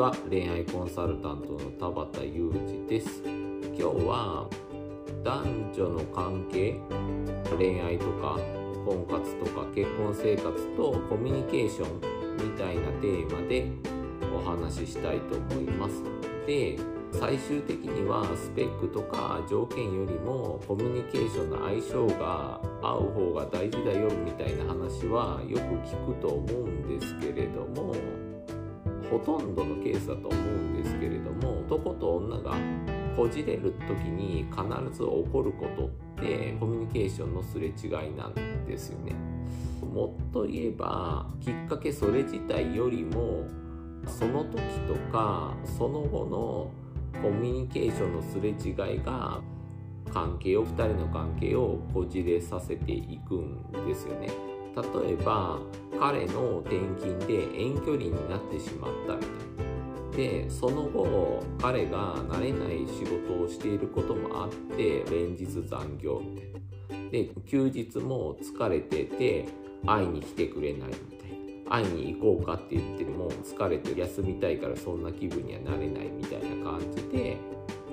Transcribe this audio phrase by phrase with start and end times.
[0.00, 3.22] は恋愛コンサルタントの田畑裕二です。
[3.22, 4.48] 今日は
[5.22, 6.80] 男女の関係
[7.58, 8.38] 恋愛とか
[8.86, 12.00] 婚活とか結婚生活とコミュニケーション
[12.36, 13.70] みたいなテーマで
[14.34, 16.02] お話ししたいと思います。
[16.46, 16.78] で
[17.12, 27.94] 最終的にはスペックとか条件よりもコミュニケーションの相性が合う方が大事だよみたいな話はよく聞くと思うんですけれども
[29.10, 32.54] ほとんどのケースだと思うんですけれども男と女が
[33.16, 34.62] こじれる時に必
[34.96, 35.88] ず起こることっ
[36.24, 38.34] てコミュニケーションのすれ違いなん
[38.66, 39.14] ですよね。
[39.92, 43.44] もっと言えばきっかけそれ自体よりも
[44.06, 46.70] その時とかその後の
[47.20, 49.40] コミュニケーションのすれ違いが
[50.12, 54.28] 関係を2人の関係をこじれさせていくんですよね。
[54.76, 55.58] 例えば
[55.98, 60.16] 彼の転勤で遠距離になってしまったみたい。
[60.16, 67.10] でその後彼が慣れない仕事をしていることもあって連日残業みたいな。
[67.10, 69.48] で休日も疲れてて
[69.86, 71.30] 会いに来てくれないみたい
[71.64, 71.70] な。
[71.70, 77.36] 会いに行こうかって言っても疲れて休みたいからそんな気分にはなれないみたいな感じで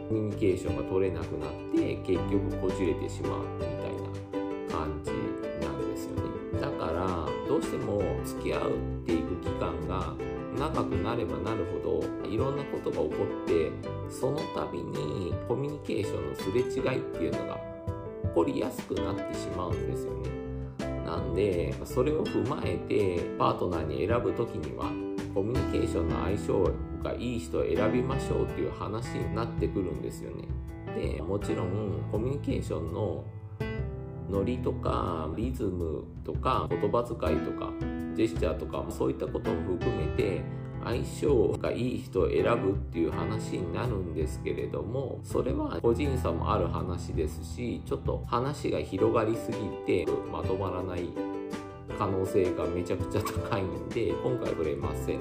[0.09, 3.77] コミュニケーションが取れなくなって結局こじれてしまうみたい
[4.71, 5.06] な感じ
[7.77, 10.15] しても付き合うっていく期間が
[10.57, 13.71] 長くなればなるほどいろんなことが起こって
[14.09, 17.59] その度にコミュニケーションのすれ違いっていうのが
[18.23, 20.29] 起こりやすくなってしまうんですよね
[21.05, 24.85] なんでそれを踏まえてパートナーに選ぶ時には
[25.33, 26.71] コミュニケーションの相性
[27.03, 30.47] がいい人を選びましょうっていう話になってくるんですよね。
[30.95, 33.23] でもちろんコミュニケーションの
[34.29, 37.71] ノリとかリズムとか言葉遣いとか
[38.15, 40.41] ジェスチャーとかそういったことも含めて
[40.83, 51.09] 相性がいい人を選ぶっていう話になるんですけれどもそれは個人差もある話ですしちょっと話が広がりすぎてまとまらない
[51.97, 55.19] 可能性がめちゃくちゃ高いんで今回触れません。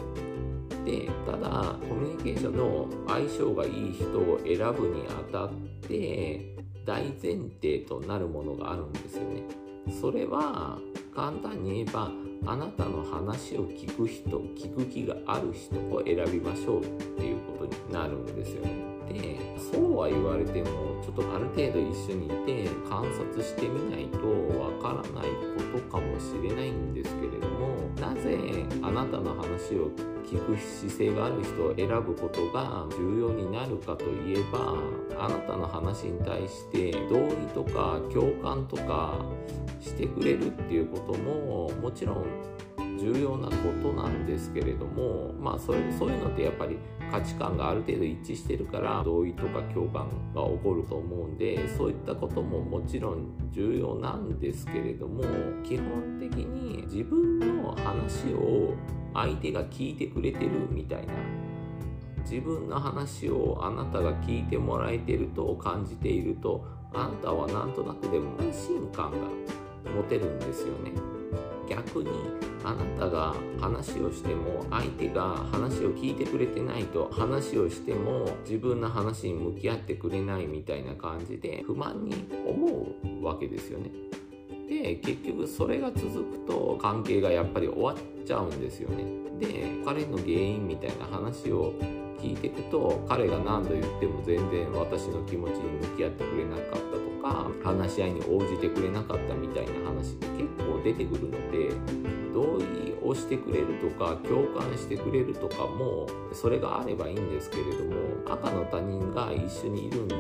[0.85, 5.51] でただコミュニケーションの相性がいい人を選ぶにあたっ
[5.83, 6.56] て
[6.87, 9.43] 大前提となるものがあるんですよね。
[10.01, 10.79] それは
[11.15, 12.11] 簡単に言えば
[12.47, 18.87] あなたの話を聞く人聞く気がある人を選びましょうっていうことになるんですよね。
[19.09, 24.19] でそうは言われてもちょっとある程度一緒にいて観察してみないと
[24.59, 25.31] わからない
[25.73, 29.91] ことかもしれないんですけれどもなぜあなたの話を
[30.27, 34.75] 聞く姿勢がある人を選ぶことが重要になるかといえば
[35.19, 39.25] あなたの話に対して同意とか共感とか
[39.81, 42.25] してくれるっていうことももちろん
[42.99, 46.79] 重要なことなんですけれどもまあそれそういうのってやっぱり
[47.11, 55.23] 価値観がある程度一致してるから同意とか共感が起こると思うんでそういったことももちろん重要なんですけれども
[55.63, 58.75] 基本的に自分の話を
[59.15, 61.13] 相手が聞いてくれてるみたいな
[62.29, 69.19] 自分の話をあなたが聞いてもらえてると感じているとあなたはなんとなくでも安心感が
[69.91, 71.16] 持てるんですよね。
[71.69, 72.11] 逆に
[72.65, 82.89] あなたが話をしても相手が話を聞いてくれてないと話をしても自分の話に向き合ってくれないみたいな感じで不満に思
[83.23, 83.91] うわけですよね。
[84.69, 89.05] で結局それが続くと関係がやっぱり終わっちゃうんですよね。
[89.39, 91.73] で彼の原因みたいな話を
[92.19, 101.71] 聞いていくと彼が何度言っても全然私の気持ちに向き合ってくれなかったとか話し合いに応じてくれなかったみたいな話って結構出てくるので
[102.33, 107.95] 同意をしてくれるとか共感してくれるとかもそれがあればいいんですけれども
[108.27, 110.15] 赤の他人が一緒にいるんで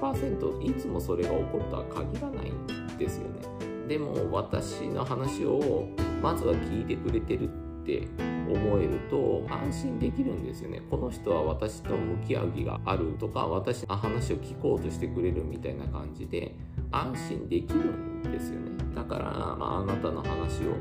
[0.00, 3.86] 100%いつもそれが起こるとは限らないんですよね。
[3.88, 5.88] でも私の話を
[6.22, 8.08] まずは聞いてくれてるって
[8.52, 10.82] 思えると安心できるんですよね。
[10.90, 16.54] この人は私と向き合う気があるとか私の話を聞こうとしてくれるみたいな感じで
[16.90, 18.70] 安心できるんですよね。
[18.94, 20.74] だから、まあ、あなたの話を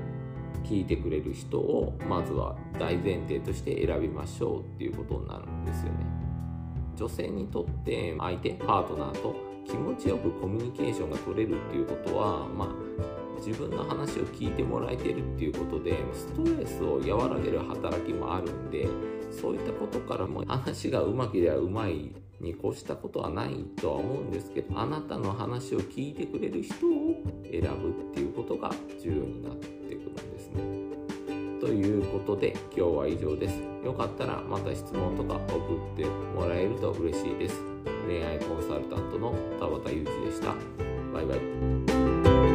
[0.64, 6.06] 聞いてくれる人をまずは大前提として選びましょうっていうことになるんですよね。
[6.96, 9.36] 女性にとって相手パートナーと
[9.66, 12.85] 気持ちよくコミュニケーションが取れるっていうことはまあ
[13.45, 18.88] 自分の話を聞いてもらえてるっていうことでストレスを和らげる働きもあるんで
[19.31, 22.12] そういったことからも話がうまければうまい
[22.42, 28.71] に越したことはないとは思うんですけどあなたの話を聞いてくれる人を選ぶっていうことが
[29.01, 30.86] 重要になってくるんですね。
[31.62, 33.59] ということで今日は以上です。
[33.83, 35.57] よかったらまた質問とか送
[35.94, 36.06] って
[36.36, 37.62] もらえると嬉しいです。
[38.07, 40.53] 恋愛コンサルタントの田畑裕二でした。
[41.13, 42.55] バイバイ。